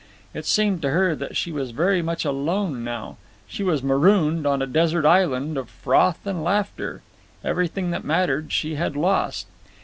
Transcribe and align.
It 0.33 0.47
seemed 0.47 0.81
to 0.81 0.89
her 0.89 1.13
that 1.13 1.37
she 1.37 1.51
was 1.51 1.69
very 1.69 2.01
much 2.01 2.25
alone 2.25 2.83
now. 2.83 3.17
She 3.47 3.61
was 3.61 3.83
marooned 3.83 4.47
on 4.47 4.59
a 4.59 4.65
desert 4.65 5.05
island 5.05 5.57
of 5.59 5.69
froth 5.69 6.25
and 6.25 6.43
laughter. 6.43 7.03
Everything 7.43 7.91
that 7.91 8.03
mattered 8.03 8.51
she 8.51 8.73
had 8.73 8.95
lost. 8.95 9.45